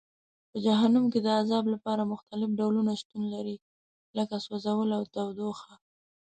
په 0.51 0.57
جهنم 0.65 1.05
کې 1.11 1.19
د 1.23 1.27
عذاب 1.39 1.65
لپاره 1.73 2.11
مختلف 2.13 2.49
ډولونه 2.59 2.91
شتون 3.01 3.23
لري 3.33 3.55
لکه 4.17 4.35
سوځول 4.45 4.89
او 4.97 5.03
تودوخه. 5.13 5.71